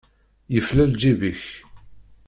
[0.53, 1.41] Yefla lǧib-ik!